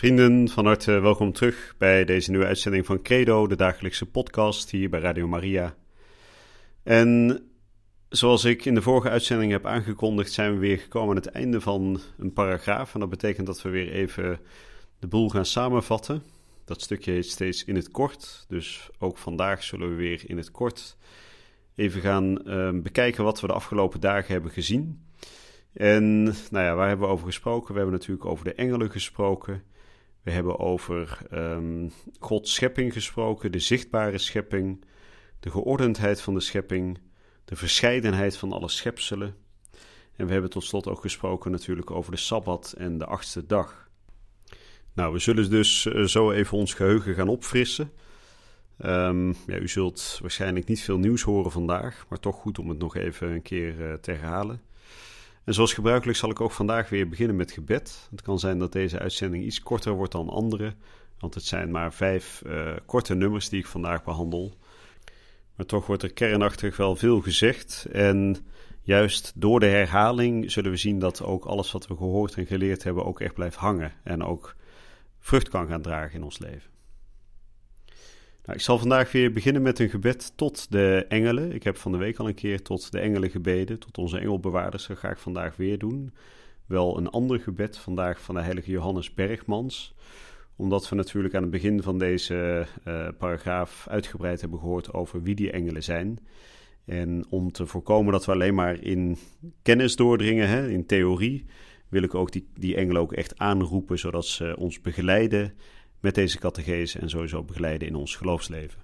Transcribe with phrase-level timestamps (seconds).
[0.00, 4.90] Vrienden, van harte welkom terug bij deze nieuwe uitzending van Credo, de dagelijkse podcast hier
[4.90, 5.74] bij Radio Maria.
[6.82, 7.40] En
[8.08, 11.60] zoals ik in de vorige uitzending heb aangekondigd, zijn we weer gekomen aan het einde
[11.60, 12.94] van een paragraaf.
[12.94, 14.40] En dat betekent dat we weer even
[14.98, 16.22] de boel gaan samenvatten.
[16.64, 20.50] Dat stukje heet steeds in het kort, dus ook vandaag zullen we weer in het
[20.50, 20.96] kort
[21.74, 25.06] even gaan uh, bekijken wat we de afgelopen dagen hebben gezien.
[25.72, 27.72] En nou ja, waar hebben we over gesproken?
[27.72, 29.62] We hebben natuurlijk over de engelen gesproken.
[30.22, 34.84] We hebben over um, Gods schepping gesproken, de zichtbare schepping,
[35.40, 36.98] de geordendheid van de schepping,
[37.44, 39.34] de verscheidenheid van alle schepselen.
[40.16, 43.88] En we hebben tot slot ook gesproken natuurlijk over de Sabbat en de achtste dag.
[44.94, 47.92] Nou, we zullen dus uh, zo even ons geheugen gaan opfrissen.
[48.84, 52.78] Um, ja, u zult waarschijnlijk niet veel nieuws horen vandaag, maar toch goed om het
[52.78, 54.62] nog even een keer uh, te herhalen.
[55.44, 58.08] En zoals gebruikelijk zal ik ook vandaag weer beginnen met gebed.
[58.10, 60.74] Het kan zijn dat deze uitzending iets korter wordt dan andere,
[61.18, 64.54] want het zijn maar vijf uh, korte nummers die ik vandaag behandel.
[65.56, 67.86] Maar toch wordt er kernachtig wel veel gezegd.
[67.92, 68.46] En
[68.82, 72.82] juist door de herhaling zullen we zien dat ook alles wat we gehoord en geleerd
[72.82, 74.56] hebben ook echt blijft hangen en ook
[75.18, 76.70] vrucht kan gaan dragen in ons leven.
[78.50, 81.52] Nou, ik zal vandaag weer beginnen met een gebed tot de engelen.
[81.52, 84.86] Ik heb van de week al een keer tot de engelen gebeden, tot onze engelbewaarders.
[84.86, 86.12] Dat ga ik vandaag weer doen.
[86.66, 89.94] Wel een ander gebed vandaag van de heilige Johannes Bergmans.
[90.56, 95.34] Omdat we natuurlijk aan het begin van deze uh, paragraaf uitgebreid hebben gehoord over wie
[95.34, 96.18] die engelen zijn.
[96.84, 99.16] En om te voorkomen dat we alleen maar in
[99.62, 101.46] kennis doordringen, hè, in theorie,
[101.88, 105.54] wil ik ook die, die engelen ook echt aanroepen, zodat ze ons begeleiden
[106.00, 108.82] met deze catechese en sowieso begeleiden in ons geloofsleven.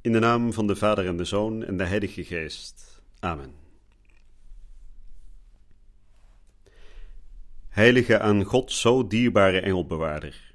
[0.00, 3.02] In de naam van de Vader en de Zoon en de Heilige Geest.
[3.18, 3.54] Amen.
[7.68, 10.54] Heilige aan God zo dierbare engelbewaarder,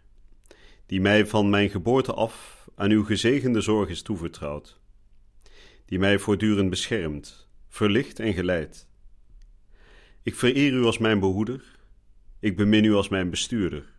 [0.86, 4.80] die mij van mijn geboorte af aan uw gezegende zorg is toevertrouwd,
[5.86, 8.88] die mij voortdurend beschermt, verlicht en geleidt.
[10.24, 11.64] Ik vereer u als mijn behoeder,
[12.40, 13.95] ik bemin u als mijn bestuurder.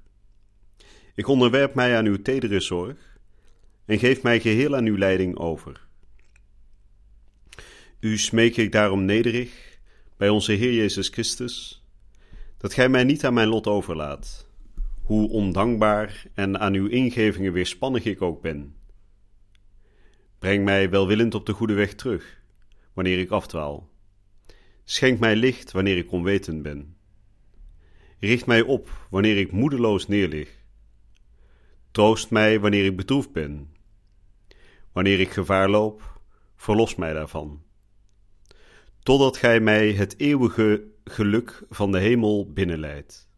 [1.16, 3.18] Ik onderwerp mij aan uw tedere zorg
[3.84, 5.86] en geef mij geheel aan uw leiding over.
[8.00, 9.78] U smeek ik daarom nederig
[10.16, 11.84] bij onze Heer Jezus Christus,
[12.58, 14.48] dat gij mij niet aan mijn lot overlaat,
[15.02, 18.74] hoe ondankbaar en aan uw ingevingen weerspannig ik ook ben.
[20.38, 22.42] Breng mij welwillend op de goede weg terug,
[22.92, 23.88] wanneer ik afdwaal.
[24.84, 26.96] Schenk mij licht wanneer ik onwetend ben.
[28.18, 30.64] Richt mij op wanneer ik moedeloos neerlig.
[31.96, 33.68] Troost mij wanneer ik bedroefd ben.
[34.92, 36.20] Wanneer ik gevaar loop,
[36.56, 37.62] verlos mij daarvan.
[39.02, 43.28] Totdat gij mij het eeuwige geluk van de hemel binnenleidt.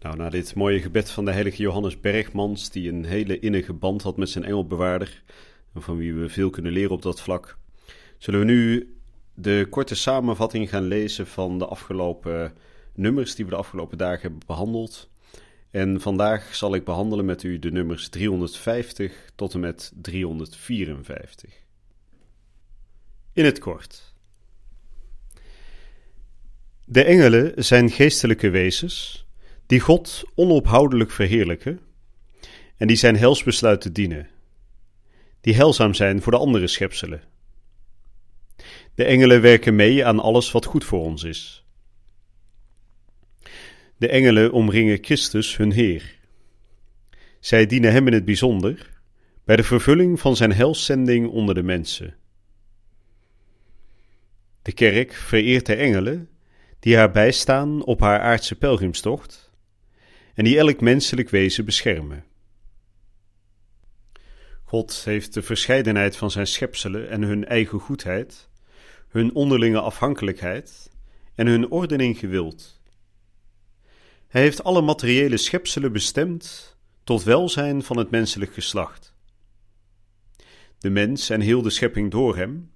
[0.00, 4.02] Nou, na dit mooie gebed van de heilige Johannes Bergmans, die een hele innige band
[4.02, 5.22] had met zijn engelbewaarder,
[5.74, 7.58] en van wie we veel kunnen leren op dat vlak,
[8.18, 8.94] zullen we nu
[9.34, 12.54] de korte samenvatting gaan lezen van de afgelopen
[12.94, 15.08] nummers die we de afgelopen dagen hebben behandeld.
[15.70, 21.50] En vandaag zal ik behandelen met u de nummers 350 tot en met 354.
[23.32, 24.14] In het kort.
[26.84, 29.26] De engelen zijn geestelijke wezens
[29.66, 31.80] die God onophoudelijk verheerlijken
[32.76, 34.28] en die zijn helsbesluiten dienen,
[35.40, 37.22] die helzaam zijn voor de andere schepselen.
[38.94, 41.65] De engelen werken mee aan alles wat goed voor ons is.
[43.96, 46.18] De engelen omringen Christus, hun Heer.
[47.40, 48.90] Zij dienen Hem in het bijzonder
[49.44, 52.14] bij de vervulling van Zijn helszending onder de mensen.
[54.62, 56.28] De kerk vereert de engelen
[56.78, 59.50] die haar bijstaan op haar aardse pelgrimstocht
[60.34, 62.24] en die elk menselijk wezen beschermen.
[64.64, 68.48] God heeft de verscheidenheid van zijn schepselen en hun eigen goedheid,
[69.08, 70.90] hun onderlinge afhankelijkheid
[71.34, 72.80] en hun ordening gewild.
[74.36, 79.14] Hij heeft alle materiële schepselen bestemd tot welzijn van het menselijk geslacht.
[80.78, 82.70] De mens en heel de schepping door hem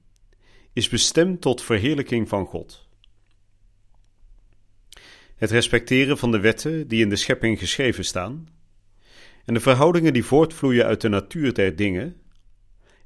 [0.72, 2.88] is bestemd tot verheerlijking van God.
[5.36, 8.48] Het respecteren van de wetten die in de schepping geschreven staan
[9.44, 12.20] En de verhoudingen die voortvloeien uit de natuur der dingen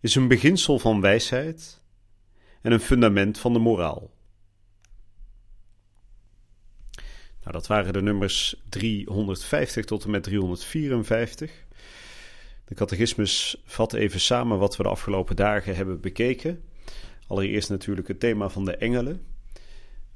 [0.01, 1.83] is een beginsel van wijsheid
[2.63, 4.14] en een fundament van de moraal.
[7.45, 11.65] Nou, dat waren de nummers 350 tot en met 354.
[12.65, 16.63] De catechismus vat even samen wat we de afgelopen dagen hebben bekeken.
[17.27, 19.27] Allereerst natuurlijk het thema van de engelen.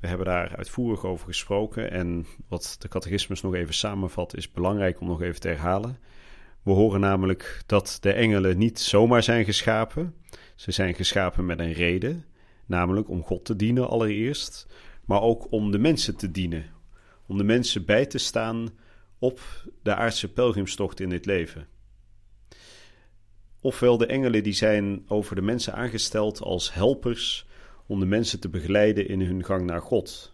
[0.01, 5.01] We hebben daar uitvoerig over gesproken en wat de catechismus nog even samenvat is belangrijk
[5.01, 5.99] om nog even te herhalen.
[6.63, 10.15] We horen namelijk dat de engelen niet zomaar zijn geschapen.
[10.55, 12.25] Ze zijn geschapen met een reden,
[12.67, 14.67] namelijk om God te dienen allereerst,
[15.05, 16.77] maar ook om de mensen te dienen.
[17.29, 18.69] Om de mensen bij te staan
[19.19, 19.41] op
[19.83, 21.69] de aardse pelgrimstocht in dit leven.
[23.61, 27.47] Ofwel de engelen die zijn over de mensen aangesteld als helpers
[27.87, 30.33] om de mensen te begeleiden in hun gang naar God.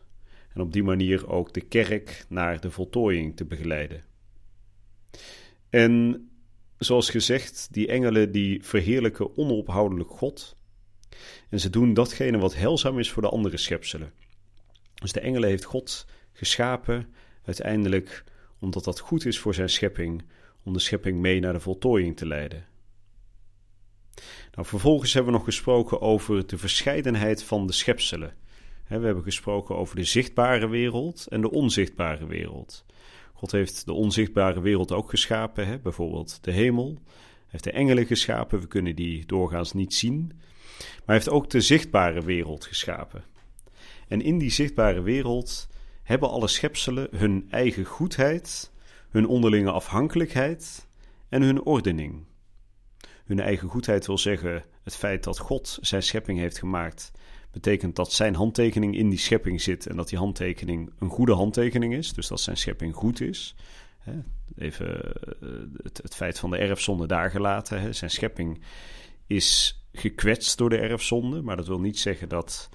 [0.53, 4.05] En op die manier ook de kerk naar de voltooiing te begeleiden.
[5.71, 6.29] En
[6.79, 10.57] zoals gezegd, die engelen die verheerlijken onophoudelijk God.
[11.49, 14.13] En ze doen datgene wat heilzaam is voor de andere schepselen.
[14.95, 17.07] Dus de engelen heeft God geschapen,
[17.45, 18.25] uiteindelijk
[18.59, 20.23] omdat dat goed is voor zijn schepping,
[20.63, 22.67] om de schepping mee naar de voltooiing te leiden.
[24.55, 28.35] Nou, vervolgens hebben we nog gesproken over de verscheidenheid van de schepselen.
[28.89, 32.85] We hebben gesproken over de zichtbare wereld en de onzichtbare wereld.
[33.33, 37.01] God heeft de onzichtbare wereld ook geschapen, bijvoorbeeld de hemel.
[37.05, 40.33] Hij heeft de engelen geschapen, we kunnen die doorgaans niet zien.
[40.79, 43.25] Maar hij heeft ook de zichtbare wereld geschapen.
[44.09, 45.69] En in die zichtbare wereld
[46.05, 48.73] hebben alle schepselen hun eigen goedheid,
[49.11, 50.89] hun onderlinge afhankelijkheid
[51.29, 52.25] en hun ordening.
[53.25, 57.13] Hun eigen goedheid wil zeggen het feit dat God zijn schepping heeft gemaakt,
[57.51, 61.95] betekent dat zijn handtekening in die schepping zit en dat die handtekening een goede handtekening
[61.95, 63.55] is, dus dat zijn schepping goed is.
[64.57, 65.49] Even eh,
[65.83, 67.95] het, feit van de erfzonde daar gelaten.
[67.95, 68.63] Zijn schepping
[69.27, 72.69] is gekwetst door de erfzonde, maar dat wil niet zeggen dat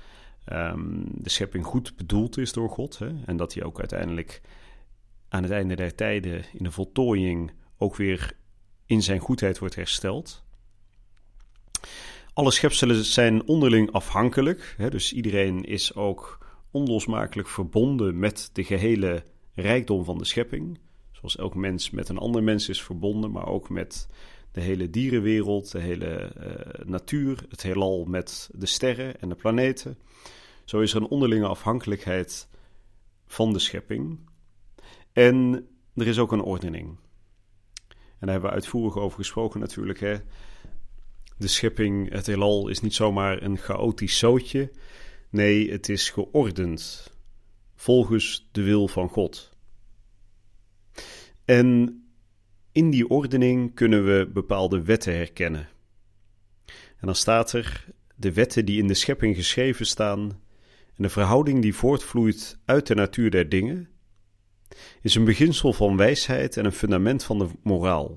[0.45, 4.41] um, de schepping goed bedoeld is door God hè, en dat hij ook uiteindelijk
[5.29, 8.37] aan het einde der tijden in de voltooiing ook weer
[8.85, 10.43] in zijn goedheid wordt hersteld.
[12.33, 19.23] Alle schepselen zijn onderling afhankelijk, hè, dus iedereen is ook onlosmakelijk verbonden met de gehele
[19.53, 20.79] rijkdom van de schepping.
[21.11, 24.09] Zoals elk mens met een ander mens is verbonden, maar ook met
[24.51, 29.97] de hele dierenwereld, de hele uh, natuur, het heelal met de sterren en de planeten.
[30.65, 32.47] Zo is er een onderlinge afhankelijkheid
[33.25, 34.19] van de schepping.
[35.13, 36.97] En er is ook een ordening.
[37.87, 39.99] En daar hebben we uitvoerig over gesproken natuurlijk.
[39.99, 40.17] Hè?
[41.37, 44.71] De schepping, het heelal, is niet zomaar een chaotisch zootje.
[45.29, 47.11] Nee, het is geordend
[47.75, 49.57] volgens de wil van God.
[51.45, 51.99] En
[52.71, 55.69] in die ordening kunnen we bepaalde wetten herkennen.
[56.65, 57.85] En dan staat er
[58.15, 60.19] de wetten die in de schepping geschreven staan
[60.95, 63.89] en de verhouding die voortvloeit uit de natuur der dingen,
[65.01, 68.15] is een beginsel van wijsheid en een fundament van de moraal.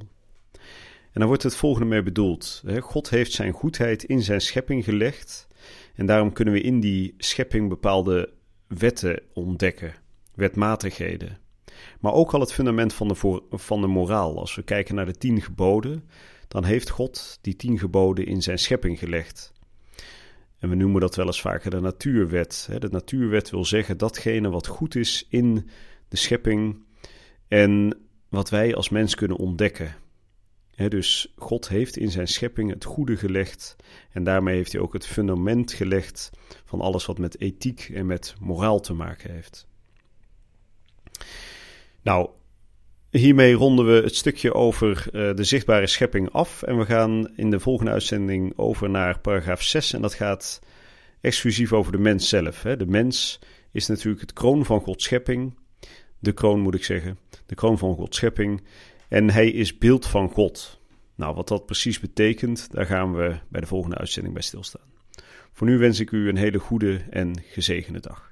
[1.13, 2.63] En daar wordt het volgende mee bedoeld.
[2.81, 5.49] God heeft zijn goedheid in zijn schepping gelegd.
[5.95, 8.33] En daarom kunnen we in die schepping bepaalde
[8.67, 9.95] wetten ontdekken,
[10.35, 11.39] wetmatigheden.
[12.03, 14.39] Maar ook al het fundament van de, van de moraal.
[14.39, 16.09] Als we kijken naar de tien geboden,
[16.49, 19.53] dan heeft God die tien geboden in zijn schepping gelegd.
[20.59, 22.69] En we noemen dat wel eens vaker de natuurwet.
[22.79, 25.69] De natuurwet wil zeggen datgene wat goed is in
[26.09, 26.85] de schepping
[27.49, 29.95] en wat wij als mens kunnen ontdekken.
[30.89, 33.77] dus God heeft in zijn schepping het goede gelegd
[34.11, 36.31] en daarmee heeft hij ook het fundament gelegd
[36.65, 39.71] van alles wat met ethiek en met moraal te maken heeft.
[42.03, 42.31] Nou,
[43.11, 47.51] hiermee ronden we het stukje over uh, de zichtbare schepping af en we gaan in
[47.51, 50.61] de volgende uitzending over naar paragraaf 6 en dat gaat
[51.21, 52.63] exclusief over de mens zelf.
[52.63, 52.77] Hè.
[52.77, 53.39] De mens
[53.73, 55.55] is natuurlijk het kroon van Gods schepping
[56.23, 58.63] de kroon moet ik zeggen, de kroon van Gods schepping.
[59.09, 60.81] En hij is beeld van God.
[61.15, 64.91] Nou, wat dat precies betekent, daar gaan we bij de volgende uitzending bij stilstaan.
[65.53, 68.32] Voor nu wens ik u een hele goede en gezegende dag.